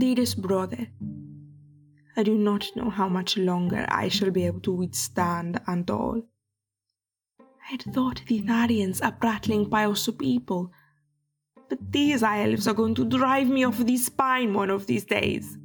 Dearest 0.00 0.40
brother, 0.40 0.86
I 2.16 2.22
do 2.22 2.38
not 2.38 2.74
know 2.74 2.88
how 2.88 3.06
much 3.06 3.36
longer 3.36 3.84
I 3.90 4.08
shall 4.08 4.30
be 4.30 4.46
able 4.46 4.60
to 4.60 4.72
withstand 4.72 5.60
and 5.66 5.90
all. 5.90 6.22
I 7.38 7.72
had 7.72 7.82
thought 7.82 8.22
the 8.26 8.40
Tharians 8.40 9.04
are 9.04 9.12
prattling 9.12 9.68
pious 9.68 10.08
people, 10.18 10.72
but 11.68 11.92
these 11.92 12.22
elves 12.22 12.66
are 12.66 12.72
going 12.72 12.94
to 12.94 13.04
drive 13.04 13.48
me 13.48 13.64
off 13.64 13.76
the 13.76 13.98
spine 13.98 14.54
one 14.54 14.70
of 14.70 14.86
these 14.86 15.04
days. 15.04 15.58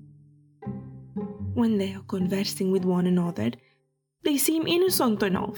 When 1.54 1.78
they 1.78 1.94
are 1.94 2.04
conversing 2.06 2.72
with 2.72 2.84
one 2.84 3.08
another, 3.08 3.52
they 4.24 4.38
seem 4.38 4.68
innocent 4.68 5.24
enough. 5.24 5.58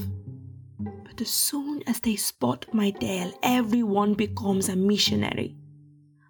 But 0.77 1.19
as 1.19 1.31
soon 1.31 1.81
as 1.87 1.99
they 1.99 2.15
spot 2.15 2.67
my 2.73 2.91
tail, 2.91 3.33
everyone 3.41 4.13
becomes 4.13 4.69
a 4.69 4.75
missionary. 4.75 5.56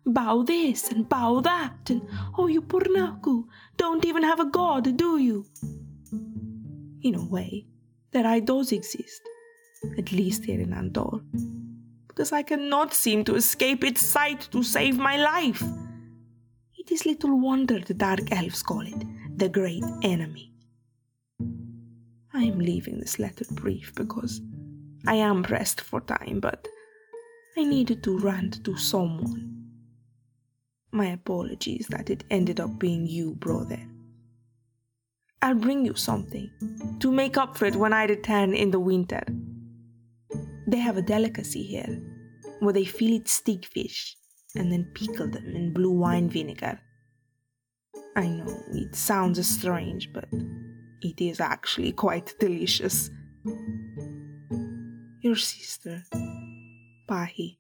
Bow 0.07 0.41
this 0.41 0.89
and 0.89 1.07
bow 1.09 1.41
that, 1.41 1.89
and 1.89 2.01
oh, 2.37 2.47
you 2.47 2.61
Purnaku, 2.61 3.43
don't 3.75 4.05
even 4.05 4.23
have 4.23 4.39
a 4.39 4.45
god, 4.45 4.95
do 4.95 5.17
you? 5.17 5.45
In 7.01 7.15
a 7.15 7.25
way, 7.25 7.65
their 8.11 8.25
idols 8.25 8.71
exist, 8.71 9.21
at 9.97 10.13
least 10.13 10.45
here 10.45 10.61
in 10.61 10.71
Andor, 10.71 11.19
because 12.07 12.31
I 12.31 12.41
cannot 12.41 12.93
seem 12.93 13.25
to 13.25 13.35
escape 13.35 13.83
its 13.83 14.05
sight 14.05 14.47
to 14.51 14.63
save 14.63 14.97
my 14.97 15.17
life. 15.17 15.61
It 16.77 16.89
is 16.89 17.05
little 17.05 17.37
wonder 17.37 17.79
the 17.79 17.93
Dark 17.93 18.31
Elves 18.31 18.63
call 18.63 18.87
it 18.87 19.03
the 19.35 19.49
Great 19.49 19.83
Enemy. 20.03 20.53
I 22.33 22.43
am 22.43 22.59
leaving 22.59 22.99
this 22.99 23.19
letter 23.19 23.43
brief 23.51 23.93
because 23.93 24.39
I 25.05 25.15
am 25.15 25.43
pressed 25.43 25.81
for 25.81 25.99
time, 25.99 26.39
but 26.39 26.65
I 27.57 27.65
needed 27.65 28.03
to 28.03 28.17
rant 28.19 28.63
to 28.63 28.77
someone. 28.77 29.56
My 30.91 31.07
apologies 31.07 31.87
that 31.89 32.09
it 32.09 32.23
ended 32.29 32.59
up 32.59 32.79
being 32.79 33.05
you, 33.05 33.35
brother. 33.35 33.79
I'll 35.41 35.55
bring 35.55 35.85
you 35.85 35.95
something 35.95 36.49
to 36.99 37.11
make 37.11 37.37
up 37.37 37.57
for 37.57 37.65
it 37.65 37.75
when 37.75 37.93
I 37.93 38.05
return 38.05 38.53
in 38.53 38.71
the 38.71 38.79
winter. 38.79 39.23
They 40.67 40.77
have 40.79 40.97
a 40.97 41.01
delicacy 41.01 41.63
here 41.63 42.01
where 42.59 42.73
they 42.73 42.85
fillet 42.85 43.23
stick 43.25 43.65
fish 43.65 44.15
and 44.55 44.71
then 44.71 44.91
pickle 44.93 45.29
them 45.29 45.55
in 45.55 45.73
blue 45.73 45.91
wine 45.91 46.29
vinegar. 46.29 46.79
I 48.15 48.27
know 48.27 48.63
it 48.73 48.95
sounds 48.95 49.47
strange, 49.47 50.11
but 50.11 50.27
it 51.01 51.21
is 51.21 51.39
actually 51.39 51.91
quite 51.91 52.33
delicious. 52.39 53.11
Your 55.21 55.35
sister, 55.35 56.03
Pahi. 57.07 57.56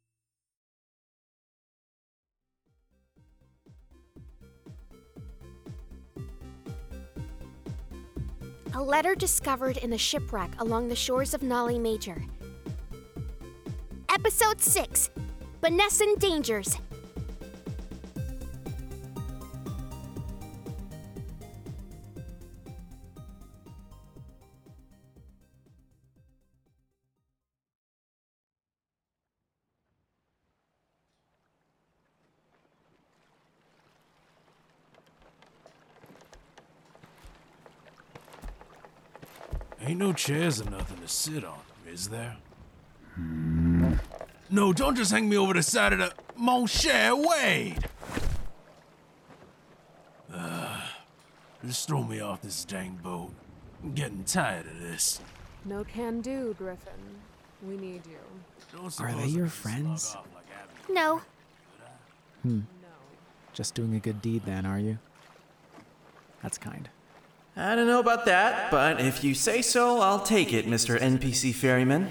A 8.77 8.83
letter 8.83 9.15
discovered 9.15 9.77
in 9.77 9.93
a 9.93 9.97
shipwreck 9.97 10.51
along 10.59 10.87
the 10.87 10.95
shores 10.95 11.33
of 11.33 11.41
Nali 11.41 11.81
Major. 11.81 12.23
Episode 14.07 14.61
6 14.61 15.09
Benescent 15.61 16.19
Dangers. 16.19 16.77
Ain't 39.87 39.99
no 39.99 40.11
chairs 40.11 40.59
or 40.59 40.69
nothing 40.69 40.97
to 40.97 41.07
sit 41.07 41.45
on, 41.45 41.59
is 41.89 42.09
there? 42.09 42.35
No, 44.49 44.73
don't 44.73 44.97
just 44.97 45.11
hang 45.11 45.29
me 45.29 45.37
over 45.37 45.53
the 45.53 45.63
side 45.63 45.93
of 45.93 45.99
the. 45.99 46.11
Mon 46.35 46.67
cher 46.67 47.15
Wade! 47.15 47.87
Ugh. 50.33 50.81
just 51.65 51.87
throw 51.87 52.03
me 52.03 52.19
off 52.19 52.41
this 52.41 52.65
dang 52.65 52.99
boat. 53.01 53.31
I'm 53.81 53.93
getting 53.93 54.25
tired 54.25 54.65
of 54.65 54.77
this. 54.81 55.21
No 55.63 55.85
can 55.85 56.19
do, 56.19 56.53
Griffin. 56.57 56.91
We 57.65 57.77
need 57.77 58.01
you. 58.05 58.79
Are 58.99 59.13
they 59.13 59.27
your 59.27 59.47
friends? 59.47 60.15
off 60.17 60.27
like 60.35 60.43
Abby. 60.53 60.93
Hmm. 62.43 62.59
No, 62.81 62.89
Just 63.53 63.73
doing 63.73 63.95
a 63.95 63.99
good 63.99 64.21
deed 64.21 64.43
then, 64.45 64.65
are 64.65 64.79
you? 64.79 64.99
That's 66.43 66.57
kind. 66.57 66.89
I 67.59 67.73
don't 67.73 67.87
know 67.87 67.99
about 67.99 68.25
that, 68.25 68.69
but 68.69 69.01
if 69.01 69.23
you 69.23 69.33
say 69.33 69.63
so, 69.63 69.99
I'll 69.99 70.19
take 70.19 70.53
it, 70.53 70.67
Mr. 70.67 70.99
NPC 70.99 71.55
Ferryman. 71.55 72.07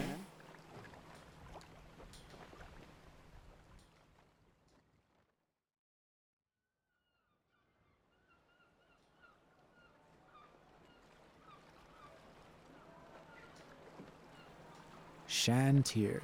Shantir, 15.28 16.22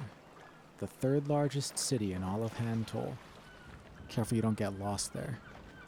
the 0.79 0.87
third 0.87 1.29
largest 1.29 1.79
city 1.79 2.11
in 2.11 2.23
all 2.23 2.43
of 2.43 2.53
Hantol. 2.57 3.13
Careful 4.09 4.35
you 4.35 4.41
don't 4.41 4.57
get 4.57 4.77
lost 4.77 5.13
there. 5.13 5.39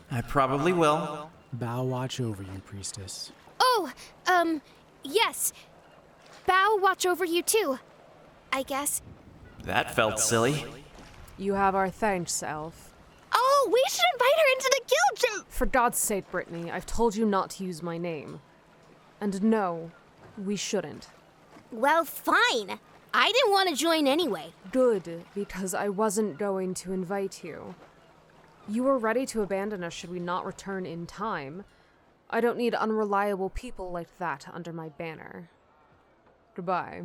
I 0.10 0.22
probably 0.22 0.72
will. 0.72 1.30
Bao 1.56 1.86
watch 1.86 2.20
over 2.20 2.44
you, 2.44 2.62
priestess. 2.66 3.32
Oh, 3.60 3.92
um, 4.28 4.62
yes. 5.04 5.54
Bao 6.48 6.82
watch 6.82 7.06
over 7.06 7.26
you 7.26 7.42
too. 7.42 7.80
I 8.52 8.64
guess. 8.64 9.02
That 9.64 9.96
felt 9.96 10.20
silly. 10.20 10.64
You 11.38 11.54
have 11.54 11.76
our 11.76 11.90
thanks, 11.90 12.44
Elf. 12.44 12.94
Oh, 13.34 13.70
we 13.72 13.84
should 13.90 14.06
invite 14.14 14.38
her 14.38 14.54
into 14.54 14.72
the 14.72 14.96
guild. 15.30 15.46
For 15.50 15.66
God's 15.66 15.98
sake, 15.98 16.30
Brittany, 16.32 16.72
I've 16.72 16.86
told 16.86 17.16
you 17.16 17.26
not 17.26 17.50
to 17.52 17.66
use 17.66 17.84
my 17.84 17.98
name. 17.98 18.40
And 19.20 19.44
no, 19.44 19.92
we 20.38 20.56
shouldn't. 20.56 21.10
Well, 21.72 22.06
fine. 22.06 22.80
I 23.14 23.32
didn't 23.32 23.52
want 23.52 23.70
to 23.70 23.76
join 23.76 24.08
anyway. 24.08 24.54
Good, 24.72 25.26
because 25.34 25.74
I 25.74 25.90
wasn't 25.90 26.38
going 26.38 26.74
to 26.76 26.94
invite 26.94 27.44
you. 27.44 27.76
You 28.68 28.84
were 28.84 28.98
ready 28.98 29.28
to 29.28 29.44
abandon 29.44 29.84
us 29.84 29.94
should 29.94 30.10
we 30.10 30.20
not 30.20 30.46
return 30.46 30.88
in 30.88 31.06
time. 31.06 31.66
I 32.32 32.42
don't 32.42 32.58
need 32.58 32.74
unreliable 32.74 33.52
people 33.52 33.92
like 33.92 34.18
that 34.18 34.48
under 34.52 34.74
my 34.74 34.90
banner. 34.90 35.50
Goodbye. 36.56 37.04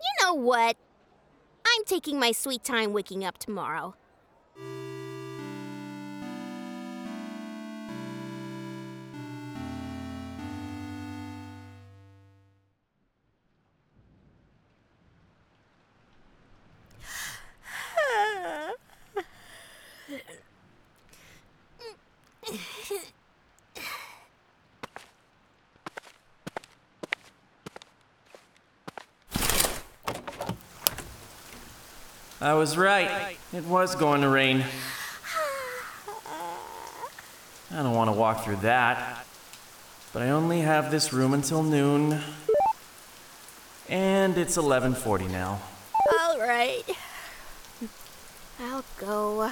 You 0.00 0.22
know 0.22 0.34
what? 0.34 0.76
I'm 1.66 1.84
taking 1.84 2.18
my 2.18 2.32
sweet 2.32 2.64
time 2.64 2.94
waking 2.94 3.24
up 3.24 3.36
tomorrow. 3.36 3.94
I 32.46 32.54
was 32.54 32.78
right. 32.78 33.36
It 33.52 33.64
was 33.64 33.96
going 33.96 34.20
to 34.20 34.28
rain. 34.28 34.64
I 37.72 37.82
don't 37.82 37.92
want 37.92 38.06
to 38.06 38.12
walk 38.12 38.44
through 38.44 38.58
that. 38.58 39.26
But 40.12 40.22
I 40.22 40.30
only 40.30 40.60
have 40.60 40.92
this 40.92 41.12
room 41.12 41.34
until 41.34 41.64
noon. 41.64 42.20
And 43.88 44.38
it's 44.38 44.56
11:40 44.56 45.28
now. 45.28 45.60
All 46.20 46.38
right. 46.38 46.84
I'll 48.60 48.84
go. 49.00 49.50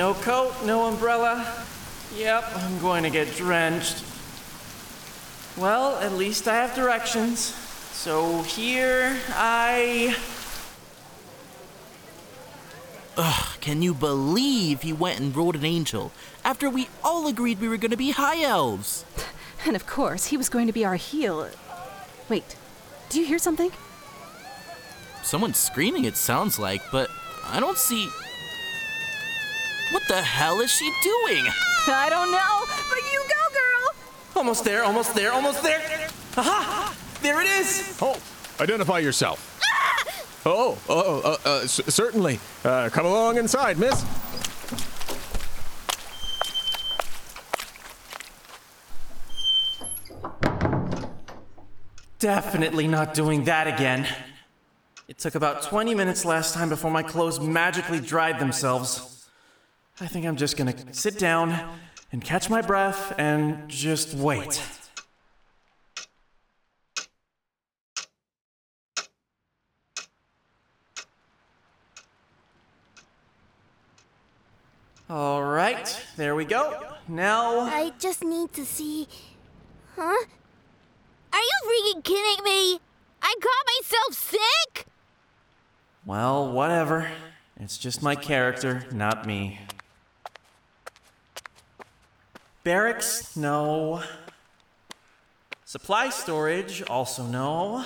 No 0.00 0.14
coat, 0.14 0.54
no 0.64 0.84
umbrella. 0.86 1.46
Yep, 2.16 2.56
I'm 2.56 2.78
going 2.78 3.02
to 3.02 3.10
get 3.10 3.36
drenched. 3.36 4.02
Well, 5.58 5.96
at 5.96 6.14
least 6.14 6.48
I 6.48 6.54
have 6.54 6.74
directions. 6.74 7.38
So 7.92 8.40
here 8.44 9.18
I. 9.28 10.16
Ugh, 13.18 13.60
Can 13.60 13.82
you 13.82 13.92
believe 13.92 14.80
he 14.80 14.94
went 14.94 15.20
and 15.20 15.36
rode 15.36 15.54
an 15.54 15.66
angel 15.66 16.12
after 16.46 16.70
we 16.70 16.88
all 17.04 17.26
agreed 17.26 17.60
we 17.60 17.68
were 17.68 17.76
going 17.76 17.90
to 17.90 17.98
be 17.98 18.12
high 18.12 18.42
elves? 18.42 19.04
And 19.66 19.76
of 19.76 19.86
course, 19.86 20.28
he 20.28 20.38
was 20.38 20.48
going 20.48 20.66
to 20.66 20.72
be 20.72 20.86
our 20.86 20.96
heel. 20.96 21.46
Wait, 22.30 22.56
do 23.10 23.20
you 23.20 23.26
hear 23.26 23.38
something? 23.38 23.70
Someone's 25.22 25.58
screaming, 25.58 26.06
it 26.06 26.16
sounds 26.16 26.58
like, 26.58 26.80
but 26.90 27.10
I 27.44 27.60
don't 27.60 27.76
see. 27.76 28.08
What 29.90 30.02
the 30.08 30.22
hell 30.22 30.60
is 30.60 30.70
she 30.70 30.90
doing? 31.02 31.44
I 31.88 32.08
don't 32.08 32.30
know, 32.30 32.64
but 32.88 32.98
you 33.12 33.22
go, 33.28 33.54
girl! 33.54 33.94
Almost 34.36 34.64
there, 34.64 34.84
almost 34.84 35.14
there, 35.14 35.32
almost 35.32 35.62
there. 35.62 36.08
Aha! 36.36 36.94
There 37.22 37.40
it 37.40 37.48
is! 37.48 37.98
Oh, 38.00 38.16
identify 38.60 38.98
yourself. 39.00 39.46
Oh, 40.46 40.78
oh, 40.88 41.20
uh, 41.20 41.48
uh, 41.48 41.66
c- 41.66 41.82
certainly. 41.90 42.38
Uh, 42.64 42.88
come 42.90 43.04
along 43.04 43.36
inside, 43.36 43.78
miss. 43.78 44.04
Definitely 52.18 52.86
not 52.86 53.14
doing 53.14 53.44
that 53.44 53.66
again. 53.66 54.06
It 55.08 55.18
took 55.18 55.34
about 55.34 55.62
20 55.62 55.94
minutes 55.94 56.24
last 56.24 56.54
time 56.54 56.68
before 56.68 56.90
my 56.90 57.02
clothes 57.02 57.40
magically 57.40 57.98
dried 57.98 58.38
themselves. 58.38 59.19
I 60.02 60.06
think 60.06 60.24
I'm 60.24 60.36
just 60.36 60.56
gonna 60.56 60.74
sit 60.94 61.18
down 61.18 61.54
and 62.10 62.24
catch 62.24 62.48
my 62.48 62.62
breath 62.62 63.12
and 63.18 63.68
just 63.68 64.14
wait. 64.14 64.62
All 75.10 75.42
right, 75.42 76.02
there 76.16 76.34
we 76.34 76.46
go. 76.46 76.82
Now. 77.06 77.60
I 77.60 77.92
just 77.98 78.24
need 78.24 78.54
to 78.54 78.64
see. 78.64 79.06
Huh? 79.96 80.24
Are 81.32 81.40
you 81.40 81.58
freaking 81.66 82.04
kidding 82.04 82.44
me? 82.44 82.80
I 83.20 83.34
got 83.38 83.66
myself 83.76 84.14
sick? 84.14 84.86
Well, 86.06 86.50
whatever. 86.50 87.10
It's 87.58 87.76
just 87.76 88.02
my 88.02 88.14
character, 88.14 88.86
not 88.92 89.26
me. 89.26 89.58
Barracks? 92.62 93.36
No. 93.36 94.02
Supply 95.64 96.10
storage? 96.10 96.82
Also 96.82 97.22
no. 97.24 97.84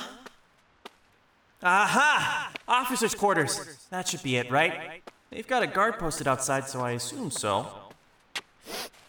Aha! 1.62 2.52
Officers' 2.66 3.14
quarters. 3.14 3.86
That 3.90 4.08
should 4.08 4.22
be 4.22 4.36
it, 4.36 4.50
right? 4.50 5.02
They've 5.30 5.46
got 5.46 5.62
a 5.62 5.66
guard 5.66 5.98
posted 5.98 6.28
outside, 6.28 6.68
so 6.68 6.80
I 6.80 6.92
assume 6.92 7.30
so. 7.30 7.66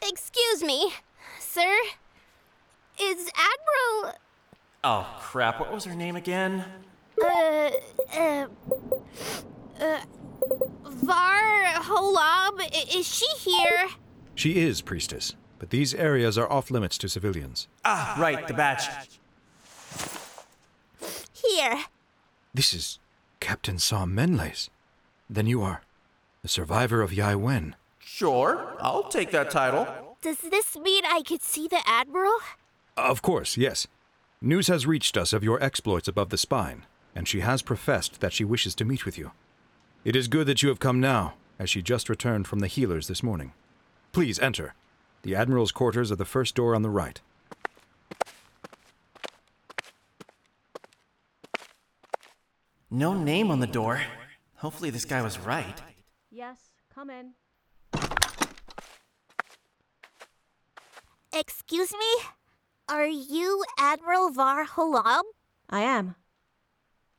Excuse 0.02 0.64
me, 0.64 0.94
sir. 1.40 1.76
Is 3.02 3.30
Admiral. 3.36 4.16
Oh, 4.84 5.18
crap. 5.20 5.60
What 5.60 5.74
was 5.74 5.84
her 5.86 5.96
name 5.96 6.16
again? 6.16 6.64
Uh. 7.22 7.72
Uh. 8.16 8.48
Uh. 9.80 10.00
Var 10.84 11.64
Holab? 11.76 12.62
Is 12.96 13.08
she 13.08 13.28
here? 13.40 13.90
She 14.36 14.58
is, 14.58 14.82
priestess, 14.82 15.36
but 15.60 15.70
these 15.70 15.94
areas 15.94 16.38
are 16.38 16.52
off 16.52 16.72
limits 16.72 16.98
to 17.00 17.10
civilians. 17.10 17.68
Ah, 17.84 18.16
right, 18.20 18.48
the 18.48 18.54
badge. 18.54 18.88
Here. 21.34 21.86
This 22.54 22.74
is 22.74 23.00
Captain 23.40 23.80
Saw 23.80 24.06
Menlace. 24.06 24.70
Then 25.30 25.48
you 25.48 25.62
are 25.62 25.82
the 26.42 26.48
survivor 26.48 27.02
of 27.02 27.14
Yai 27.14 27.36
Wen. 27.36 27.76
Sure, 28.00 28.76
I'll 28.80 29.10
take 29.10 29.32
that 29.32 29.50
title. 29.50 29.88
Does 30.22 30.38
this 30.38 30.78
mean 30.78 31.04
I 31.06 31.22
could 31.22 31.42
see 31.42 31.68
the 31.68 31.82
Admiral? 31.86 32.38
Of 32.98 33.22
course, 33.22 33.58
yes. 33.58 33.88
News 34.42 34.68
has 34.68 34.86
reached 34.86 35.18
us 35.18 35.34
of 35.34 35.44
your 35.44 35.62
exploits 35.62 36.08
above 36.08 36.30
the 36.30 36.38
spine, 36.38 36.86
and 37.16 37.28
she 37.28 37.40
has 37.40 37.62
professed 37.62 38.22
that 38.22 38.34
she 38.34 38.44
wishes 38.44 38.76
to 38.76 38.86
meet 38.86 39.06
with 39.06 39.18
you. 39.18 39.32
It 40.04 40.16
is 40.16 40.28
good 40.28 40.48
that 40.48 40.62
you 40.62 40.70
have 40.70 40.80
come 40.80 41.00
now, 41.00 41.34
as 41.58 41.70
she 41.70 41.82
just 41.82 42.10
returned 42.10 42.48
from 42.48 42.60
the 42.60 42.68
healers 42.68 43.08
this 43.08 43.24
morning. 43.24 43.54
Please 44.12 44.40
enter. 44.40 44.76
The 45.26 45.34
Admiral's 45.34 45.72
quarters 45.72 46.12
are 46.12 46.16
the 46.16 46.24
first 46.24 46.54
door 46.54 46.76
on 46.76 46.84
the 46.84 46.90
right. 46.92 47.20
No 52.92 53.16
name 53.16 53.50
on 53.50 53.60
the 53.60 53.66
door. 53.66 54.02
Hopefully, 54.58 54.92
this 54.92 55.04
guy 55.04 55.24
was 55.24 55.40
right. 55.40 55.82
Yes, 56.30 56.60
come 56.94 57.10
in. 57.10 57.32
Excuse 61.34 61.92
me? 61.92 62.26
Are 62.88 63.08
you 63.08 63.64
Admiral 63.80 64.30
Var 64.30 64.68
Holab? 64.68 65.24
I 65.72 65.82
am. 65.82 66.14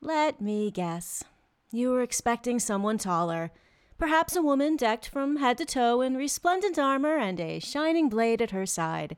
Let 0.00 0.40
me 0.40 0.70
guess. 0.70 1.24
You 1.72 1.90
were 1.90 2.02
expecting 2.02 2.60
someone 2.60 2.98
taller. 2.98 3.50
Perhaps 3.98 4.36
a 4.36 4.42
woman 4.42 4.76
decked 4.76 5.08
from 5.08 5.36
head 5.36 5.58
to 5.58 5.64
toe 5.64 6.00
in 6.00 6.16
resplendent 6.16 6.78
armor 6.78 7.16
and 7.16 7.40
a 7.40 7.58
shining 7.58 8.08
blade 8.08 8.42
at 8.42 8.50
her 8.50 8.66
side. 8.66 9.16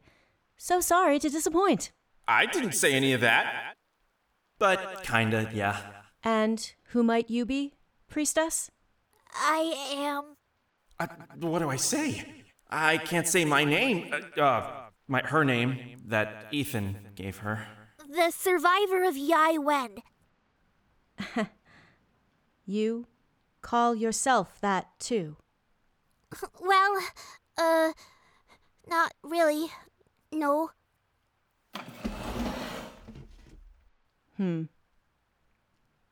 So 0.56 0.80
sorry 0.80 1.18
to 1.18 1.28
disappoint. 1.28 1.90
I 2.26 2.46
didn't 2.46 2.72
say 2.72 2.94
any 2.94 3.12
of 3.12 3.20
that. 3.20 3.74
But 4.58 5.02
kinda, 5.02 5.50
yeah. 5.52 5.80
And 6.22 6.72
who 6.90 7.02
might 7.02 7.30
you 7.30 7.44
be, 7.44 7.74
priestess? 8.08 8.70
I 9.34 9.74
am. 9.96 10.36
I, 11.00 11.06
what 11.44 11.60
do 11.60 11.70
I 11.70 11.76
say? 11.76 12.44
I 12.70 12.98
can't 12.98 13.26
say 13.26 13.44
my 13.44 13.64
name. 13.64 14.12
Uh, 14.12 14.40
uh, 14.40 14.70
my 15.06 15.22
her 15.22 15.44
name 15.44 15.96
that 16.06 16.46
Ethan 16.50 17.08
gave 17.14 17.38
her. 17.38 17.66
The 18.08 18.30
survivor 18.30 19.04
of 19.04 19.16
Yai 19.16 19.58
Wen. 19.58 19.90
You 22.70 23.06
call 23.62 23.94
yourself 23.94 24.60
that 24.60 24.86
too. 24.98 25.36
Well, 26.60 26.98
uh, 27.56 27.92
not 28.86 29.14
really. 29.22 29.68
No. 30.30 30.70
Hmm. 34.36 34.64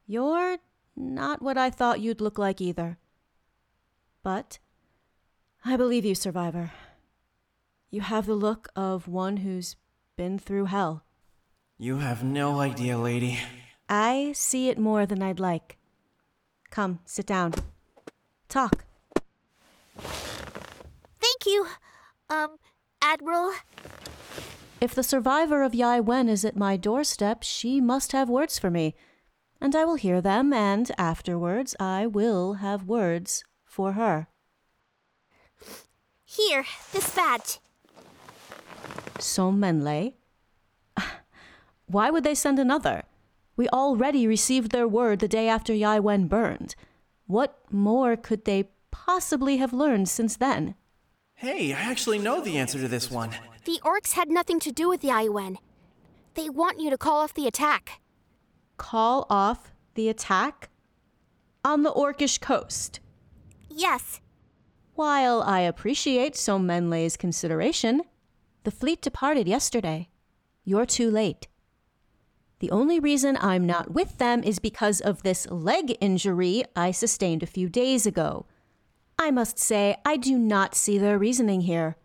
You're 0.07 0.59
not 0.97 1.43
what 1.43 1.59
I 1.59 1.71
thought 1.71 2.01
you'd 2.01 2.21
look 2.21 2.39
like 2.39 2.61
either. 2.61 2.99
But 4.23 4.59
I 5.65 5.77
believe 5.77 6.05
you, 6.05 6.15
survivor. 6.15 6.73
You 7.91 8.01
have 8.01 8.27
the 8.27 8.35
look 8.35 8.69
of 8.75 9.07
one 9.07 9.39
who's 9.39 9.77
been 10.17 10.39
through 10.39 10.67
hell. 10.67 11.05
You 11.79 11.99
have 11.99 12.25
no 12.25 12.61
idea, 12.61 12.99
lady. 12.99 13.39
I 13.89 14.33
see 14.35 14.69
it 14.69 14.79
more 14.79 15.07
than 15.07 15.23
I'd 15.23 15.39
like. 15.39 15.77
Come, 16.77 16.99
sit 17.07 17.25
down. 17.25 17.55
Talk. 18.51 18.85
Thank 19.97 21.47
you, 21.47 21.69
um, 22.29 22.59
Admiral. 23.01 23.53
If 24.79 24.95
the 24.95 25.03
survivor 25.03 25.63
of 25.63 25.75
Yai 25.75 26.01
Wen 26.01 26.29
is 26.29 26.45
at 26.45 26.55
my 26.55 26.77
doorstep, 26.77 27.43
she 27.43 27.81
must 27.81 28.13
have 28.13 28.29
words 28.29 28.59
for 28.59 28.69
me. 28.71 28.95
And 29.59 29.75
I 29.75 29.87
will 29.87 29.95
hear 29.95 30.21
them, 30.21 30.53
and 30.53 30.91
afterwards 30.99 31.75
I 31.81 32.07
will 32.07 32.61
have 32.61 32.85
words 32.85 33.43
for 33.65 33.93
her. 33.93 34.27
Here, 36.27 36.67
this 36.93 37.09
badge. 37.17 37.59
So 39.19 39.51
Menley? 39.51 40.13
Why 41.87 42.11
would 42.11 42.23
they 42.23 42.35
send 42.35 42.59
another? 42.59 43.05
We 43.57 43.69
already 43.69 44.27
received 44.27 44.71
their 44.71 44.87
word 44.87 45.19
the 45.19 45.29
day 45.29 45.49
after 45.49 45.73
Yai 45.73 45.99
Wen 45.99 46.29
burned. 46.29 46.75
What 47.27 47.59
more 47.73 48.17
could 48.17 48.45
they 48.45 48.71
possibly 48.91 49.57
have 49.57 49.73
learned 49.73 50.09
since 50.09 50.37
then? 50.37 50.75
Hey, 51.35 51.73
I 51.73 51.81
actually 51.81 52.19
know 52.19 52.41
the 52.41 52.59
answer 52.59 52.79
to 52.79 52.89
this 52.89 53.11
one. 53.11 53.31
The 53.65 53.81
orcs 53.83 54.13
had 54.13 54.29
nothing 54.29 54.61
to 54.61 54.73
do 54.73 54.89
with 54.89 55.03
Yai 55.03 55.29
Wen. 55.29 55.59
They 56.35 56.49
want 56.51 56.81
you 56.81 56.91
to 56.91 56.99
call 56.99 57.23
off 57.23 57.35
the 57.35 57.47
attack. 57.47 58.01
Call 58.77 59.27
off 59.31 59.73
the 59.95 60.09
attack? 60.09 60.69
On 61.65 61.83
the 61.83 61.93
Orcish 61.93 62.41
coast. 62.41 63.01
Yes. 63.69 64.21
While 64.95 65.43
I 65.43 65.61
appreciate 65.61 66.37
So 66.37 66.59
Menley's 66.59 67.17
consideration, 67.17 68.03
the 68.65 68.71
fleet 68.71 69.03
departed 69.03 69.49
yesterday. 69.49 70.09
You're 70.65 70.87
too 70.87 71.11
late. 71.11 71.49
The 72.59 72.71
only 72.71 72.99
reason 72.99 73.37
I'm 73.41 73.67
not 73.67 73.91
with 73.93 74.19
them 74.19 74.43
is 74.43 74.59
because 74.59 75.01
of 75.01 75.23
this 75.23 75.47
leg 75.51 75.97
injury 76.01 76.65
I 76.75 76.91
sustained 76.91 77.43
a 77.43 77.47
few 77.47 77.69
days 77.69 78.07
ago. 78.07 78.47
I 79.19 79.31
must 79.31 79.59
say, 79.59 79.97
I 80.05 80.17
do 80.17 80.39
not 80.39 80.75
see 80.75 80.97
their 80.97 81.19
reasoning 81.19 81.63
here. 81.63 81.97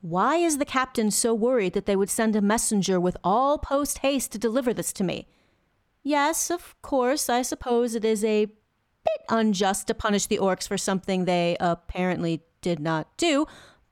Why 0.00 0.36
is 0.36 0.58
the 0.58 0.64
captain 0.64 1.10
so 1.10 1.34
worried 1.34 1.74
that 1.74 1.86
they 1.86 1.94
would 1.94 2.10
send 2.10 2.34
a 2.34 2.40
messenger 2.40 2.98
with 2.98 3.16
all 3.22 3.58
post 3.58 3.98
haste 3.98 4.32
to 4.32 4.38
deliver 4.38 4.72
this 4.72 4.92
to 4.94 5.04
me? 5.04 5.28
Yes, 6.02 6.50
of 6.50 6.80
course, 6.82 7.28
I 7.28 7.42
suppose 7.42 7.94
it 7.94 8.04
is 8.04 8.24
a 8.24 8.46
bit 8.46 9.20
unjust 9.28 9.86
to 9.88 9.94
punish 9.94 10.26
the 10.26 10.38
orcs 10.38 10.66
for 10.66 10.78
something 10.78 11.24
they 11.24 11.56
apparently 11.60 12.42
did 12.62 12.80
not 12.80 13.16
do, 13.16 13.46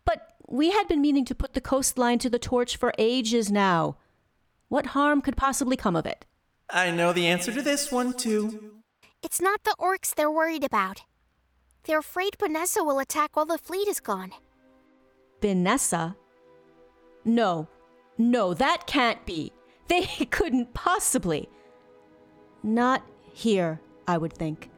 but 0.05 0.33
we 0.49 0.71
had 0.71 0.89
been 0.89 1.01
meaning 1.01 1.25
to 1.27 1.35
put 1.35 1.53
the 1.53 1.61
coastline 1.61 2.19
to 2.21 2.31
the 2.31 2.39
torch 2.39 2.77
for 2.77 2.93
ages 2.99 3.53
now. 3.53 3.99
What 4.69 4.87
harm 4.87 5.23
could 5.23 5.37
possibly 5.37 5.77
come 5.77 5.97
of 5.97 6.07
it? 6.07 6.27
I 6.71 6.91
know 6.91 7.13
the 7.13 7.27
answer 7.27 7.53
to 7.53 7.63
this 7.63 7.91
one, 7.91 8.13
too. 8.13 8.75
It's 9.23 9.41
not 9.41 9.65
the 9.65 9.75
orcs 9.81 10.15
they're 10.15 10.31
worried 10.31 10.65
about. 10.65 11.03
They're 11.85 12.01
afraid 12.01 12.37
Vanessa 12.39 12.85
will 12.85 12.99
attack 12.99 13.35
while 13.35 13.47
the 13.47 13.57
fleet 13.57 13.89
is 13.89 14.01
gone. 14.01 14.33
Vanessa? 15.41 16.17
No, 17.25 17.69
no, 18.19 18.53
that 18.55 18.87
can't 18.87 19.25
be. 19.25 19.53
They 19.89 20.05
couldn't 20.27 20.75
possibly. 20.75 21.49
Not 22.63 23.03
here, 23.33 23.81
I 24.07 24.19
would 24.19 24.35
think. 24.35 24.69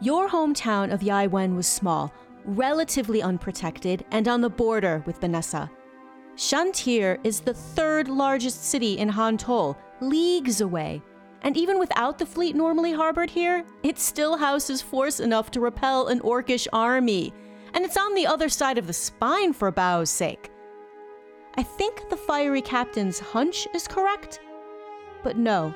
Your 0.00 0.26
hometown 0.26 0.90
of 0.90 1.00
Yaiwen 1.00 1.54
was 1.54 1.66
small, 1.66 2.10
relatively 2.46 3.20
unprotected, 3.20 4.06
and 4.10 4.26
on 4.26 4.40
the 4.40 4.48
border 4.48 5.02
with 5.04 5.20
Vanessa. 5.20 5.70
Shantir 6.40 7.18
is 7.22 7.40
the 7.40 7.52
third 7.52 8.08
largest 8.08 8.64
city 8.64 8.96
in 8.96 9.10
Hantol, 9.10 9.76
leagues 10.00 10.62
away. 10.62 11.02
And 11.42 11.54
even 11.54 11.78
without 11.78 12.16
the 12.16 12.24
fleet 12.24 12.56
normally 12.56 12.94
harbored 12.94 13.28
here, 13.28 13.62
it 13.82 13.98
still 13.98 14.38
houses 14.38 14.80
force 14.80 15.20
enough 15.20 15.50
to 15.50 15.60
repel 15.60 16.06
an 16.08 16.20
orcish 16.20 16.66
army. 16.72 17.34
And 17.74 17.84
it's 17.84 17.98
on 17.98 18.14
the 18.14 18.26
other 18.26 18.48
side 18.48 18.78
of 18.78 18.86
the 18.86 18.94
spine 18.94 19.52
for 19.52 19.70
Bao's 19.70 20.08
sake. 20.08 20.50
I 21.56 21.62
think 21.62 22.08
the 22.08 22.16
fiery 22.16 22.62
captain's 22.62 23.18
hunch 23.18 23.68
is 23.74 23.86
correct. 23.86 24.40
But 25.22 25.36
no, 25.36 25.74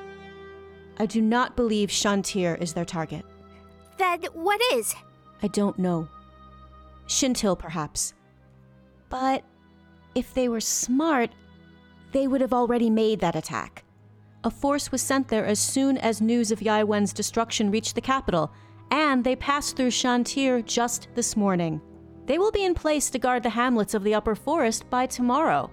I 0.97 1.05
do 1.05 1.21
not 1.21 1.55
believe 1.55 1.89
Shantir 1.89 2.59
is 2.59 2.73
their 2.73 2.85
target. 2.85 3.23
Then 3.99 4.23
what 4.33 4.59
is? 4.73 4.95
I 5.43 5.47
don't 5.47 5.77
know. 5.77 6.09
Shintil, 7.05 7.59
perhaps. 7.59 8.15
But 9.09 9.43
if 10.15 10.33
they 10.33 10.47
were 10.49 10.61
smart, 10.61 11.29
they 12.13 12.27
would 12.27 12.41
have 12.41 12.53
already 12.53 12.89
made 12.89 13.19
that 13.19 13.35
attack. 13.35 13.83
A 14.45 14.49
force 14.49 14.91
was 14.91 15.01
sent 15.01 15.27
there 15.27 15.45
as 15.45 15.59
soon 15.59 15.97
as 15.97 16.21
news 16.21 16.51
of 16.51 16.61
Yai 16.61 16.83
Wen's 16.83 17.11
destruction 17.13 17.69
reached 17.69 17.95
the 17.95 18.01
capital, 18.01 18.51
and 18.91 19.23
they 19.23 19.35
passed 19.35 19.75
through 19.75 19.89
Shantir 19.89 20.63
just 20.65 21.09
this 21.15 21.35
morning. 21.35 21.81
They 22.25 22.37
will 22.37 22.51
be 22.51 22.63
in 22.63 22.73
place 22.73 23.09
to 23.09 23.19
guard 23.19 23.43
the 23.43 23.49
hamlets 23.49 23.93
of 23.93 24.03
the 24.03 24.15
upper 24.15 24.35
forest 24.35 24.89
by 24.89 25.05
tomorrow. 25.05 25.69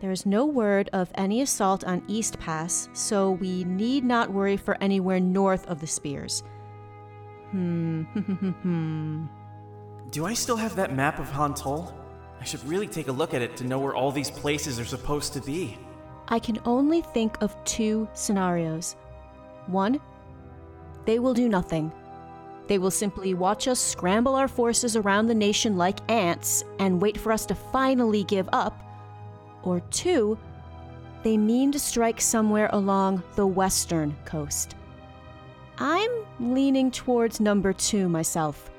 There 0.00 0.10
is 0.10 0.26
no 0.26 0.44
word 0.44 0.90
of 0.92 1.10
any 1.14 1.40
assault 1.40 1.84
on 1.84 2.02
East 2.08 2.38
Pass, 2.38 2.88
so 2.92 3.30
we 3.30 3.64
need 3.64 4.04
not 4.04 4.30
worry 4.30 4.56
for 4.56 4.76
anywhere 4.82 5.20
north 5.20 5.66
of 5.66 5.80
the 5.80 5.86
spears. 5.86 6.42
Hmm. 7.50 8.02
Do 10.10 10.26
I 10.26 10.34
still 10.34 10.56
have 10.56 10.76
that 10.76 10.94
map 10.94 11.18
of 11.18 11.28
Hantol? 11.30 11.92
I 12.40 12.44
should 12.44 12.64
really 12.64 12.86
take 12.86 13.08
a 13.08 13.12
look 13.12 13.34
at 13.34 13.42
it 13.42 13.56
to 13.58 13.64
know 13.64 13.78
where 13.78 13.94
all 13.94 14.12
these 14.12 14.30
places 14.30 14.78
are 14.78 14.84
supposed 14.84 15.32
to 15.34 15.40
be. 15.40 15.76
I 16.28 16.38
can 16.38 16.58
only 16.64 17.02
think 17.02 17.40
of 17.40 17.56
two 17.64 18.08
scenarios. 18.14 18.96
One, 19.66 20.00
they 21.04 21.18
will 21.18 21.34
do 21.34 21.48
nothing. 21.48 21.92
They 22.66 22.78
will 22.78 22.90
simply 22.90 23.34
watch 23.34 23.68
us 23.68 23.78
scramble 23.78 24.34
our 24.34 24.48
forces 24.48 24.96
around 24.96 25.26
the 25.26 25.34
nation 25.34 25.76
like 25.76 25.98
ants 26.10 26.64
and 26.78 27.00
wait 27.00 27.16
for 27.16 27.30
us 27.30 27.46
to 27.46 27.54
finally 27.54 28.24
give 28.24 28.48
up. 28.52 28.82
Or 29.62 29.80
two, 29.90 30.36
they 31.22 31.36
mean 31.36 31.72
to 31.72 31.78
strike 31.78 32.20
somewhere 32.20 32.68
along 32.72 33.22
the 33.36 33.46
western 33.46 34.16
coast. 34.24 34.74
I'm 35.78 36.10
leaning 36.40 36.90
towards 36.90 37.40
number 37.40 37.72
two 37.72 38.08
myself. 38.08 38.70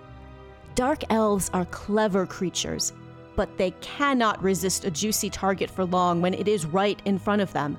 Dark 0.75 1.03
elves 1.09 1.49
are 1.53 1.65
clever 1.65 2.25
creatures, 2.25 2.93
but 3.37 3.55
they 3.55 3.71
cannot 3.79 4.43
resist 4.43 4.83
a 4.83 4.91
juicy 4.91 5.29
target 5.29 5.69
for 5.69 5.85
long 5.85 6.21
when 6.21 6.33
it 6.33 6.49
is 6.49 6.65
right 6.65 6.99
in 7.05 7.19
front 7.19 7.41
of 7.41 7.53
them. 7.53 7.77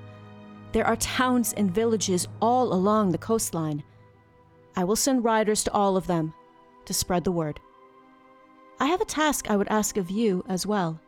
There 0.72 0.86
are 0.86 0.96
towns 0.96 1.52
and 1.54 1.70
villages 1.70 2.28
all 2.40 2.72
along 2.72 3.10
the 3.10 3.18
coastline. 3.18 3.82
I 4.76 4.84
will 4.84 4.96
send 4.96 5.24
riders 5.24 5.64
to 5.64 5.72
all 5.72 5.96
of 5.96 6.06
them 6.06 6.32
to 6.86 6.94
spread 6.94 7.24
the 7.24 7.32
word. 7.32 7.58
I 8.78 8.86
have 8.86 9.00
a 9.00 9.04
task 9.04 9.50
I 9.50 9.56
would 9.56 9.68
ask 9.68 9.96
of 9.96 10.10
you 10.10 10.44
as 10.48 10.64
well. 10.64 11.00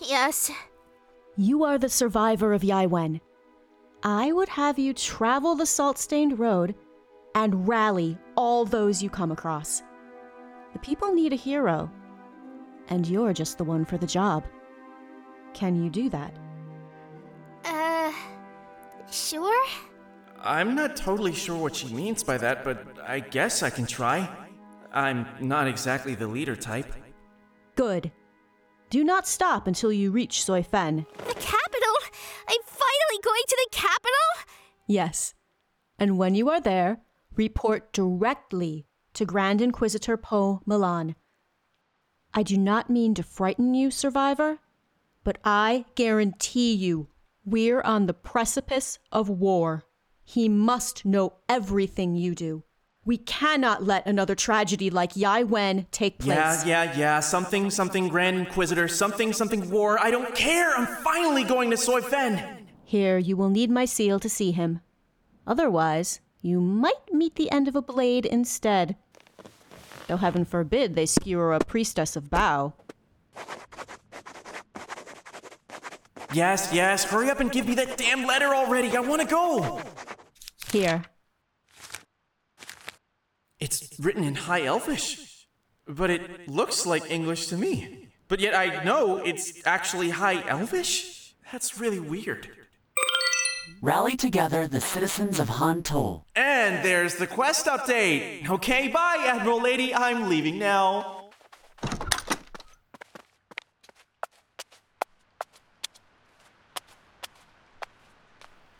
Yes. 0.00 0.50
You 1.36 1.64
are 1.64 1.76
the 1.76 1.90
survivor 1.90 2.54
of 2.54 2.62
Yaiwen. 2.62 3.20
I 4.02 4.32
would 4.32 4.48
have 4.48 4.78
you 4.78 4.94
travel 4.94 5.54
the 5.54 5.66
salt 5.66 5.98
stained 5.98 6.38
road 6.38 6.74
and 7.34 7.68
rally 7.68 8.16
all 8.34 8.64
those 8.64 9.02
you 9.02 9.10
come 9.10 9.30
across. 9.30 9.82
The 10.72 10.78
people 10.78 11.12
need 11.12 11.32
a 11.32 11.36
hero, 11.36 11.90
and 12.88 13.06
you're 13.06 13.32
just 13.32 13.58
the 13.58 13.64
one 13.64 13.84
for 13.84 13.98
the 13.98 14.06
job. 14.06 14.44
Can 15.54 15.82
you 15.82 15.90
do 15.90 16.08
that? 16.10 16.34
Uh. 17.64 18.12
Sure? 19.10 19.66
I'm 20.40 20.74
not 20.74 20.96
totally 20.96 21.34
sure 21.34 21.56
what 21.56 21.76
she 21.76 21.92
means 21.92 22.24
by 22.24 22.38
that, 22.38 22.64
but 22.64 22.84
I 23.06 23.20
guess 23.20 23.62
I 23.62 23.70
can 23.70 23.86
try. 23.86 24.28
I'm 24.92 25.26
not 25.40 25.68
exactly 25.68 26.14
the 26.14 26.26
leader 26.26 26.56
type. 26.56 26.92
Good. 27.76 28.10
Do 28.90 29.04
not 29.04 29.26
stop 29.26 29.66
until 29.66 29.92
you 29.92 30.10
reach 30.10 30.44
Soi 30.44 30.62
Fen. 30.62 31.06
The 31.18 31.34
capital? 31.34 31.94
I'm 32.48 32.62
finally 32.64 33.20
going 33.22 33.42
to 33.48 33.68
the 33.70 33.76
capital? 33.76 34.54
Yes. 34.86 35.34
And 35.98 36.18
when 36.18 36.34
you 36.34 36.50
are 36.50 36.60
there, 36.60 37.00
report 37.36 37.92
directly 37.92 38.86
to 39.22 39.26
Grand 39.26 39.62
Inquisitor 39.62 40.16
Poe 40.16 40.62
Milan. 40.66 41.14
I 42.34 42.42
do 42.42 42.58
not 42.58 42.90
mean 42.90 43.14
to 43.14 43.22
frighten 43.22 43.72
you, 43.72 43.88
survivor, 43.92 44.58
but 45.22 45.38
I 45.44 45.84
guarantee 45.94 46.74
you 46.74 47.06
we're 47.44 47.82
on 47.82 48.06
the 48.06 48.14
precipice 48.14 48.98
of 49.12 49.28
war. 49.28 49.84
He 50.24 50.48
must 50.48 51.04
know 51.04 51.34
everything 51.48 52.16
you 52.16 52.34
do. 52.34 52.64
We 53.04 53.16
cannot 53.16 53.84
let 53.84 54.06
another 54.06 54.34
tragedy 54.34 54.90
like 54.90 55.14
Yai 55.14 55.44
Wen 55.44 55.86
take 55.92 56.18
place. 56.18 56.36
Yeah, 56.36 56.64
yeah, 56.64 56.98
yeah. 56.98 57.20
Something, 57.20 57.70
something, 57.70 58.08
Grand 58.08 58.38
Inquisitor. 58.38 58.88
Something, 58.88 59.32
something, 59.32 59.70
war. 59.70 60.00
I 60.00 60.10
don't 60.10 60.34
care. 60.34 60.76
I'm 60.76 60.86
finally 61.04 61.44
going 61.44 61.70
to 61.70 61.76
Soi 61.76 62.00
Fen. 62.00 62.66
Here, 62.84 63.18
you 63.18 63.36
will 63.36 63.50
need 63.50 63.70
my 63.70 63.84
seal 63.84 64.18
to 64.18 64.28
see 64.28 64.50
him. 64.50 64.80
Otherwise, 65.46 66.18
you 66.40 66.60
might 66.60 67.12
meet 67.12 67.36
the 67.36 67.52
end 67.52 67.68
of 67.68 67.76
a 67.76 67.82
blade 67.82 68.26
instead. 68.26 68.96
Though 70.08 70.16
heaven 70.16 70.44
forbid 70.44 70.94
they 70.94 71.06
skewer 71.06 71.52
a 71.52 71.60
priestess 71.60 72.16
of 72.16 72.24
Bao. 72.24 72.72
Yes, 76.32 76.70
yes. 76.72 77.04
Hurry 77.04 77.30
up 77.30 77.40
and 77.40 77.52
give 77.52 77.68
me 77.68 77.74
that 77.74 77.98
damn 77.98 78.26
letter 78.26 78.54
already. 78.54 78.96
I 78.96 79.00
want 79.00 79.20
to 79.20 79.26
go. 79.26 79.80
Here. 80.70 81.04
It's 83.60 83.98
written 84.00 84.24
in 84.24 84.34
High 84.34 84.64
Elvish, 84.64 85.46
but 85.86 86.10
it 86.10 86.48
looks 86.48 86.84
like 86.86 87.10
English 87.10 87.46
to 87.46 87.56
me. 87.56 88.08
But 88.28 88.40
yet 88.40 88.54
I 88.54 88.82
know 88.82 89.18
it's 89.18 89.64
actually 89.66 90.10
High 90.10 90.42
Elvish? 90.48 91.34
That's 91.52 91.78
really 91.78 92.00
weird. 92.00 92.48
Rally 93.84 94.14
together 94.14 94.68
the 94.68 94.80
citizens 94.80 95.40
of 95.40 95.48
Hantol. 95.48 96.22
And 96.36 96.84
there's 96.84 97.16
the 97.16 97.26
quest 97.26 97.66
update. 97.66 98.48
Okay, 98.48 98.86
bye, 98.86 99.24
Admiral 99.26 99.60
Lady. 99.60 99.92
I'm 99.92 100.28
leaving 100.28 100.56
now. 100.56 101.30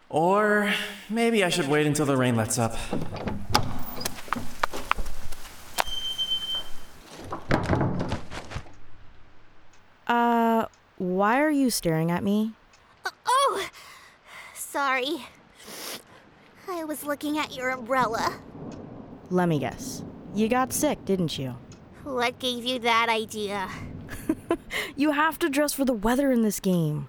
Or 0.08 0.72
maybe 1.10 1.42
I 1.42 1.48
should 1.48 1.66
wait 1.66 1.84
until 1.84 2.06
the 2.06 2.16
rain 2.16 2.36
lets 2.36 2.60
up. 2.60 2.76
Uh, 10.06 10.66
why 10.98 11.40
are 11.40 11.50
you 11.50 11.70
staring 11.70 12.12
at 12.12 12.22
me? 12.22 12.52
Sorry. 14.72 15.26
I 16.66 16.84
was 16.84 17.04
looking 17.04 17.36
at 17.36 17.54
your 17.54 17.68
umbrella. 17.68 18.40
Let 19.28 19.50
me 19.50 19.58
guess. 19.58 20.02
You 20.34 20.48
got 20.48 20.72
sick, 20.72 21.04
didn't 21.04 21.38
you? 21.38 21.56
What 22.04 22.38
gave 22.38 22.64
you 22.64 22.78
that 22.78 23.10
idea? 23.10 23.68
You 24.96 25.12
have 25.12 25.38
to 25.40 25.50
dress 25.50 25.74
for 25.74 25.84
the 25.84 25.92
weather 25.92 26.32
in 26.32 26.40
this 26.40 26.58
game. 26.58 27.08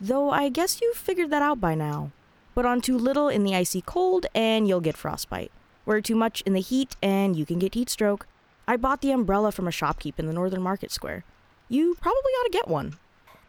Though 0.00 0.30
I 0.30 0.48
guess 0.48 0.80
you've 0.80 0.96
figured 0.96 1.28
that 1.30 1.42
out 1.42 1.60
by 1.60 1.74
now. 1.74 2.12
Put 2.54 2.64
on 2.64 2.80
too 2.80 2.96
little 2.96 3.28
in 3.28 3.44
the 3.44 3.54
icy 3.54 3.82
cold 3.82 4.24
and 4.34 4.66
you'll 4.66 4.80
get 4.80 4.96
frostbite. 4.96 5.52
Wear 5.84 6.00
too 6.00 6.16
much 6.16 6.40
in 6.42 6.54
the 6.54 6.60
heat 6.60 6.96
and 7.02 7.36
you 7.36 7.44
can 7.44 7.58
get 7.58 7.74
heat 7.74 7.90
stroke. 7.90 8.26
I 8.66 8.78
bought 8.78 9.02
the 9.02 9.12
umbrella 9.12 9.52
from 9.52 9.68
a 9.68 9.70
shopkeep 9.70 10.18
in 10.18 10.26
the 10.26 10.32
Northern 10.32 10.62
Market 10.62 10.90
Square. 10.90 11.24
You 11.68 11.94
probably 12.00 12.32
ought 12.32 12.44
to 12.44 12.58
get 12.58 12.68
one. 12.68 12.96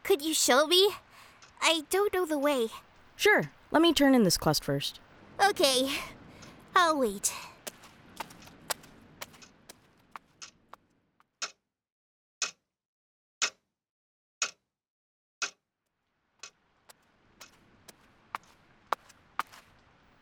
Could 0.03 0.21
you 0.21 0.33
show 0.33 0.67
me? 0.67 0.89
I 1.61 1.83
don't 1.89 2.13
know 2.13 2.25
the 2.25 2.39
way. 2.39 2.67
Sure, 3.17 3.49
let 3.71 3.81
me 3.81 3.93
turn 3.93 4.13
in 4.13 4.23
this 4.23 4.37
quest 4.37 4.63
first. 4.63 4.99
Okay, 5.43 5.89
I'll 6.75 6.97
wait. 6.99 7.33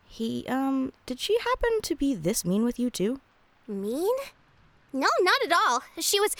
He, 0.07 0.45
um, 0.47 0.93
did 1.05 1.19
she 1.19 1.37
happen 1.39 1.81
to 1.81 1.95
be 1.95 2.15
this 2.15 2.45
mean 2.45 2.63
with 2.63 2.79
you 2.79 2.89
too? 2.89 3.19
Mean? 3.67 4.15
No, 4.93 5.07
not 5.19 5.43
at 5.43 5.51
all. 5.51 5.83
She 5.99 6.21
was. 6.21 6.33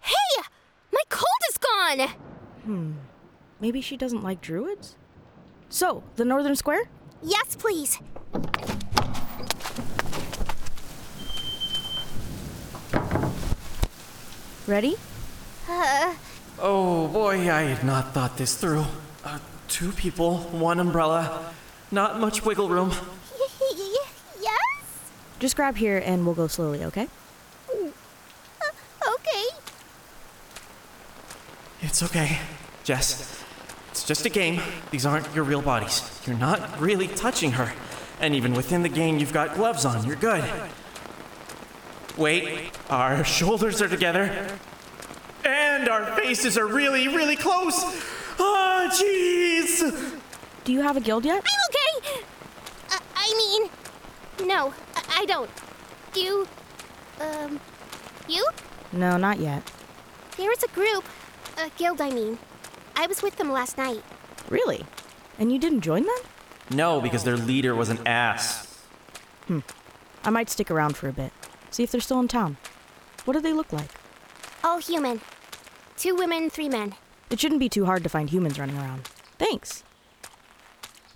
Hey! 0.00 0.42
My 0.92 1.02
cold 1.08 1.28
is 1.48 1.56
gone! 1.56 2.08
Hmm. 2.64 2.92
Maybe 3.60 3.80
she 3.80 3.96
doesn't 3.96 4.24
like 4.24 4.40
druids? 4.40 4.96
So, 5.70 6.02
the 6.16 6.24
Northern 6.24 6.56
Square? 6.56 6.82
Yes, 7.22 7.56
please. 7.56 7.98
Ready? 14.66 14.96
Uh, 15.68 16.14
Oh 16.62 17.08
boy, 17.08 17.50
I 17.50 17.62
had 17.62 17.84
not 17.84 18.12
thought 18.12 18.36
this 18.36 18.54
through. 18.54 18.84
Uh, 19.24 19.38
two 19.68 19.92
people, 19.92 20.38
one 20.52 20.78
umbrella, 20.78 21.52
not 21.90 22.20
much 22.20 22.44
wiggle 22.44 22.68
room. 22.68 22.92
yes? 24.42 24.84
Just 25.38 25.56
grab 25.56 25.76
here 25.76 26.02
and 26.04 26.26
we'll 26.26 26.34
go 26.34 26.48
slowly, 26.48 26.84
okay? 26.84 27.08
Okay. 27.72 29.44
It's 31.80 32.02
okay, 32.02 32.38
Jess. 32.84 33.39
It's 33.90 34.04
just 34.04 34.24
a 34.24 34.28
game. 34.28 34.60
These 34.90 35.04
aren't 35.04 35.32
your 35.34 35.44
real 35.44 35.62
bodies. 35.62 36.20
You're 36.26 36.36
not 36.36 36.80
really 36.80 37.08
touching 37.08 37.52
her. 37.52 37.72
And 38.20 38.34
even 38.34 38.54
within 38.54 38.82
the 38.82 38.88
game, 38.88 39.18
you've 39.18 39.32
got 39.32 39.54
gloves 39.54 39.84
on. 39.84 40.04
You're 40.06 40.16
good. 40.16 40.44
Wait, 42.16 42.70
our 42.88 43.24
shoulders 43.24 43.80
are 43.80 43.88
together. 43.88 44.46
And 45.44 45.88
our 45.88 46.14
faces 46.16 46.58
are 46.58 46.66
really, 46.66 47.08
really 47.08 47.36
close. 47.36 47.82
Oh, 48.38 48.88
jeez. 48.92 50.18
Do 50.64 50.72
you 50.72 50.82
have 50.82 50.96
a 50.96 51.00
guild 51.00 51.24
yet? 51.24 51.42
I'm 51.42 51.60
okay! 51.70 52.22
Uh, 52.90 52.98
I 53.16 53.34
mean, 54.38 54.48
no, 54.48 54.74
I, 54.94 55.20
I 55.20 55.24
don't. 55.26 55.50
You. 56.14 56.46
Um. 57.20 57.60
You? 58.28 58.46
No, 58.92 59.16
not 59.16 59.40
yet. 59.40 59.62
There's 60.36 60.62
a 60.62 60.68
group. 60.68 61.04
A 61.58 61.70
guild, 61.76 62.00
I 62.00 62.10
mean. 62.10 62.38
I 63.00 63.06
was 63.06 63.22
with 63.22 63.36
them 63.36 63.50
last 63.50 63.78
night. 63.78 64.04
Really? 64.50 64.84
And 65.38 65.50
you 65.50 65.58
didn't 65.58 65.80
join 65.80 66.04
them? 66.04 66.18
No, 66.70 67.00
because 67.00 67.24
their 67.24 67.38
leader 67.38 67.74
was 67.74 67.88
an 67.88 67.98
ass. 68.06 68.84
Hmm. 69.46 69.60
I 70.22 70.28
might 70.28 70.50
stick 70.50 70.70
around 70.70 70.98
for 70.98 71.08
a 71.08 71.12
bit. 71.14 71.32
See 71.70 71.82
if 71.82 71.90
they're 71.90 72.02
still 72.02 72.20
in 72.20 72.28
town. 72.28 72.58
What 73.24 73.32
do 73.32 73.40
they 73.40 73.54
look 73.54 73.72
like? 73.72 73.88
All 74.62 74.80
human. 74.80 75.22
Two 75.96 76.14
women, 76.14 76.50
three 76.50 76.68
men. 76.68 76.94
It 77.30 77.40
shouldn't 77.40 77.60
be 77.60 77.70
too 77.70 77.86
hard 77.86 78.02
to 78.02 78.10
find 78.10 78.28
humans 78.28 78.58
running 78.58 78.76
around. 78.76 79.06
Thanks. 79.38 79.82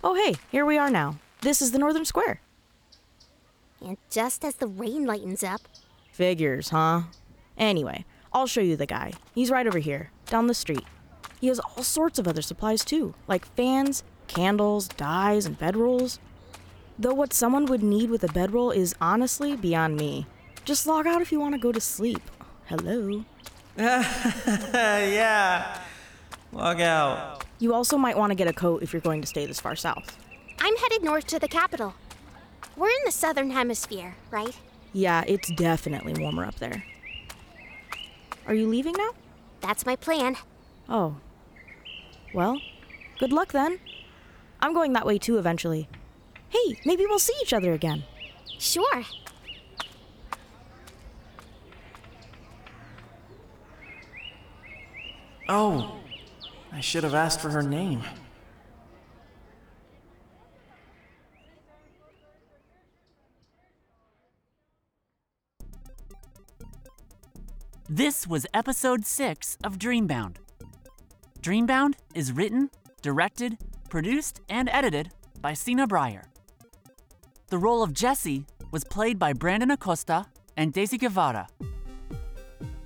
Oh, 0.03 0.15
hey, 0.15 0.33
here 0.49 0.65
we 0.65 0.79
are 0.79 0.89
now. 0.89 1.19
This 1.41 1.61
is 1.61 1.69
the 1.69 1.77
Northern 1.77 2.05
Square. 2.05 2.41
And 3.79 3.97
just 4.09 4.43
as 4.43 4.55
the 4.55 4.67
rain 4.67 5.05
lightens 5.05 5.43
up. 5.43 5.61
Figures, 6.11 6.69
huh? 6.69 7.03
Anyway, 7.59 8.05
I'll 8.33 8.47
show 8.47 8.61
you 8.61 8.75
the 8.75 8.87
guy. 8.87 9.13
He's 9.35 9.51
right 9.51 9.67
over 9.67 9.77
here, 9.77 10.09
down 10.25 10.47
the 10.47 10.55
street. 10.55 10.83
He 11.39 11.47
has 11.47 11.59
all 11.59 11.83
sorts 11.83 12.19
of 12.19 12.27
other 12.27 12.41
supplies 12.41 12.85
too, 12.85 13.13
like 13.27 13.45
fans, 13.55 14.03
candles, 14.27 14.87
dyes, 14.87 15.45
and 15.45 15.59
bedrolls. 15.59 16.19
Though 16.97 17.13
what 17.13 17.33
someone 17.33 17.65
would 17.65 17.83
need 17.83 18.09
with 18.09 18.23
a 18.23 18.31
bedroll 18.31 18.71
is 18.71 18.95
honestly 19.01 19.55
beyond 19.55 19.97
me. 19.97 20.25
Just 20.63 20.87
log 20.87 21.05
out 21.05 21.21
if 21.21 21.31
you 21.31 21.39
want 21.39 21.53
to 21.53 21.59
go 21.59 21.71
to 21.71 21.81
sleep. 21.81 22.21
Hello. 22.65 23.25
yeah. 23.77 25.81
Log 26.51 26.81
out. 26.81 27.43
You 27.59 27.73
also 27.73 27.97
might 27.97 28.17
want 28.17 28.31
to 28.31 28.35
get 28.35 28.47
a 28.47 28.53
coat 28.53 28.81
if 28.81 28.93
you're 28.93 29.01
going 29.01 29.21
to 29.21 29.27
stay 29.27 29.45
this 29.45 29.59
far 29.59 29.75
south. 29.75 30.17
I'm 30.59 30.75
headed 30.77 31.03
north 31.03 31.27
to 31.27 31.39
the 31.39 31.47
capital. 31.47 31.93
We're 32.77 32.89
in 32.89 33.05
the 33.05 33.11
southern 33.11 33.51
hemisphere, 33.51 34.15
right? 34.31 34.57
Yeah, 34.93 35.23
it's 35.27 35.51
definitely 35.51 36.13
warmer 36.21 36.45
up 36.45 36.55
there. 36.55 36.83
Are 38.47 38.53
you 38.53 38.67
leaving 38.67 38.95
now? 38.97 39.11
That's 39.61 39.85
my 39.85 39.95
plan. 39.95 40.37
Oh. 40.87 41.17
Well, 42.35 42.59
good 43.17 43.31
luck 43.31 43.53
then. 43.53 43.79
I'm 44.59 44.73
going 44.73 44.91
that 44.91 45.05
way 45.05 45.17
too 45.17 45.37
eventually. 45.37 45.87
Hey, 46.49 46.77
maybe 46.85 47.05
we'll 47.05 47.17
see 47.17 47.33
each 47.41 47.53
other 47.53 47.71
again. 47.71 48.03
Sure. 48.59 49.03
Oh, 55.47 55.95
I 56.73 56.81
should 56.81 57.05
have 57.05 57.13
asked 57.13 57.39
for 57.39 57.51
her 57.51 57.63
name. 57.63 58.03
This 67.87 68.27
was 68.27 68.45
episode 68.53 69.05
6 69.05 69.57
of 69.63 69.79
Dreambound. 69.79 70.35
Dreambound 71.45 71.93
is 72.15 72.31
written, 72.31 72.71
directed, 73.03 73.59
produced, 73.87 74.41
and 74.49 74.67
edited 74.67 75.11
by 75.41 75.53
Sena 75.53 75.85
Bryer. 75.85 76.23
The 77.49 77.59
role 77.59 77.83
of 77.83 77.93
Jesse 77.93 78.47
was 78.71 78.83
played 78.83 79.19
by 79.19 79.31
Brandon 79.31 79.69
Acosta 79.69 80.25
and 80.57 80.73
Daisy 80.73 80.97
Guevara. 80.97 81.47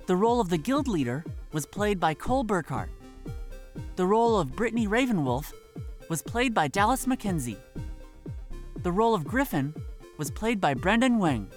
The 0.04 0.14
role 0.14 0.42
of 0.42 0.50
the 0.50 0.58
guild 0.58 0.88
leader 0.88 1.24
was 1.52 1.64
played 1.64 1.98
by 1.98 2.12
Cole 2.12 2.44
Burkhart. 2.44 2.90
The 3.96 4.04
role 4.04 4.38
of 4.38 4.54
Brittany 4.54 4.86
Ravenwolf 4.86 5.54
was 6.10 6.20
played 6.20 6.52
by 6.52 6.68
Dallas 6.68 7.06
McKenzie. 7.06 7.56
The 8.82 8.92
role 8.92 9.14
of 9.14 9.24
Griffin 9.24 9.72
was 10.18 10.30
played 10.30 10.60
by 10.60 10.74
Brendan 10.74 11.18
Wang. 11.18 11.48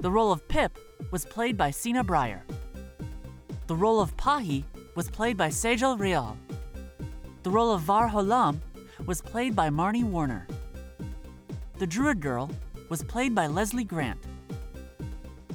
The 0.00 0.10
role 0.10 0.32
of 0.32 0.48
Pip 0.48 0.78
was 1.10 1.26
played 1.26 1.58
by 1.58 1.70
Sena 1.70 2.02
Bryer. 2.02 2.42
The 3.66 3.76
role 3.76 4.00
of 4.00 4.16
Pahi 4.16 4.64
was 4.94 5.10
played 5.10 5.36
by 5.36 5.48
Sejal 5.48 5.98
Rial. 5.98 6.36
The 7.42 7.50
role 7.50 7.72
of 7.72 7.82
Var 7.82 8.08
Holam 8.08 8.60
was 9.06 9.20
played 9.20 9.56
by 9.56 9.68
Marnie 9.68 10.04
Warner. 10.04 10.46
The 11.78 11.86
Druid 11.86 12.20
Girl 12.20 12.50
was 12.88 13.02
played 13.02 13.34
by 13.34 13.46
Leslie 13.46 13.84
Grant. 13.84 14.20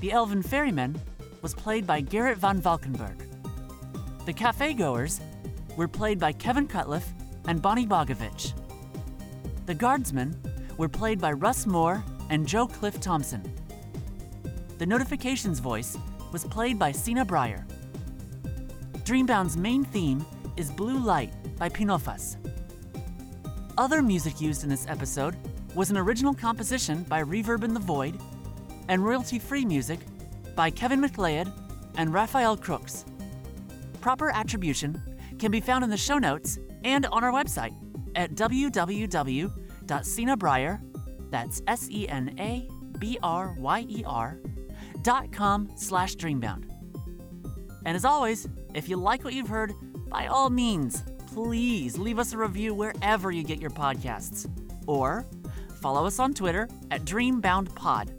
The 0.02 0.12
Elven 0.12 0.44
Ferryman 0.44 1.00
was 1.42 1.54
played 1.54 1.88
by 1.88 2.02
Garrett 2.02 2.38
Van 2.38 2.60
Valkenburg. 2.60 3.24
The 4.26 4.34
Cafe 4.34 4.74
Goers 4.74 5.22
were 5.78 5.88
played 5.88 6.20
by 6.20 6.34
Kevin 6.34 6.68
Cutliff 6.68 7.06
and 7.48 7.62
Bonnie 7.62 7.88
Bogovich. 7.88 8.54
The 9.66 9.74
Guardsmen 9.74 10.36
were 10.78 10.90
played 10.90 11.20
by 11.20 11.32
Russ 11.32 11.66
Moore 11.66 12.04
and 12.30 12.48
Joe 12.48 12.68
Cliff 12.68 13.00
Thompson. 13.00 13.42
The 14.78 14.86
Notifications 14.86 15.60
voice 15.60 15.98
was 16.32 16.44
played 16.46 16.78
by 16.78 16.92
Sena 16.92 17.26
Bryer. 17.26 17.66
Dreambound's 19.10 19.58
main 19.58 19.84
theme 19.86 20.24
is 20.56 20.70
Blue 20.70 21.00
Light 21.00 21.34
by 21.58 21.68
Pinofas. 21.68 22.38
Other 23.76 24.04
music 24.04 24.40
used 24.40 24.62
in 24.62 24.70
this 24.70 24.86
episode 24.88 25.36
was 25.74 25.90
an 25.90 25.98
original 25.98 26.36
composition 26.36 27.02
by 27.10 27.24
Reverb 27.24 27.64
in 27.64 27.74
the 27.74 27.80
Void 27.80 28.22
and 28.88 29.04
royalty 29.04 29.40
free 29.40 29.66
music 29.66 29.98
by 30.56 30.70
Kevin 30.70 31.02
MacLeod 31.02 31.52
and 31.98 32.14
Rafael 32.14 32.56
Krux. 32.56 33.04
Proper 34.00 34.30
attribution 34.30 35.02
can 35.40 35.50
be 35.50 35.60
found 35.60 35.84
in 35.84 35.90
the 35.90 35.98
show 35.98 36.20
notes 36.20 36.60
and 36.84 37.08
on 37.08 37.24
our 37.24 37.32
website 37.32 37.74
at 38.16 38.36
www.senabryer, 38.36 40.82
that's 41.32 41.64
S-E-N-A-B-R-Y-E-R, 41.66 42.70
dot 45.02 45.32
com 45.32 45.68
slash 45.76 46.16
dreambound. 46.16 46.70
And 47.88 47.96
as 47.96 48.06
always, 48.06 48.48
if 48.74 48.90
you 48.90 48.98
like 48.98 49.24
what 49.24 49.34
you've 49.34 49.48
heard, 49.48 49.74
by 50.10 50.28
all 50.28 50.50
means, 50.50 51.04
please 51.34 51.98
leave 51.98 52.20
us 52.20 52.34
a 52.34 52.38
review 52.38 52.74
wherever 52.74 53.32
you 53.32 53.44
get 53.44 53.60
your 53.60 53.70
podcasts. 53.70 54.50
Or 54.88 55.26
follow 55.82 56.06
us 56.06 56.20
on 56.20 56.34
Twitter 56.34 56.68
at 56.92 57.06
DreamboundPod. 57.06 58.10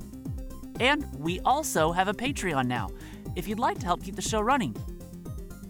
And 0.81 1.07
we 1.19 1.41
also 1.41 1.93
have 1.93 2.09
a 2.09 2.15
Patreon 2.15 2.67
now, 2.67 2.89
if 3.37 3.47
you'd 3.47 3.59
like 3.59 3.79
to 3.81 3.87
help 3.87 4.03
keep 4.03 4.17
the 4.17 4.23
show 4.23 4.41
running. 4.41 4.75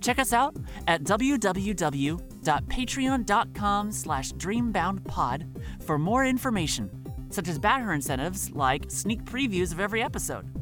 Check 0.01 0.19
us 0.19 0.33
out 0.33 0.57
at 0.87 1.03
www.patreon.com 1.03 3.93
slash 3.93 4.33
dreamboundpod 4.33 5.83
for 5.83 5.99
more 5.99 6.25
information, 6.25 6.91
such 7.31 7.49
as 7.49 7.59
banner 7.59 7.93
incentives 7.93 8.51
like 8.53 8.91
sneak 8.91 9.25
previews 9.25 9.73
of 9.73 9.81
every 9.81 10.03
episode. 10.03 10.60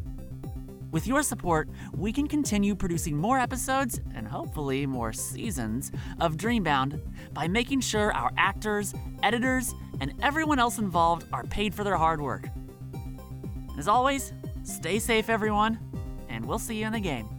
With 0.91 1.07
your 1.07 1.23
support, 1.23 1.69
we 1.95 2.13
can 2.13 2.27
continue 2.27 2.75
producing 2.75 3.17
more 3.17 3.39
episodes 3.39 4.01
and 4.15 4.27
hopefully 4.27 4.87
more 4.87 5.13
seasons 5.13 5.93
of 6.19 6.37
Dreambound 6.39 7.01
by 7.35 7.47
making 7.47 7.81
sure 7.81 8.13
our 8.15 8.31
actors, 8.39 8.95
editors, 9.23 9.75
and 10.01 10.15
everyone 10.23 10.59
else 10.59 10.79
involved 10.79 11.27
are 11.33 11.45
paid 11.45 11.75
for 11.75 11.85
their 11.85 11.97
hard 11.97 12.23
work. 12.23 12.49
As 13.77 13.87
always, 13.87 14.33
stay 14.63 14.99
safe, 14.99 15.29
everyone, 15.29 15.79
and 16.31 16.45
we'll 16.47 16.59
see 16.59 16.77
you 16.77 16.87
in 16.87 16.93
the 16.93 17.01
game. 17.01 17.38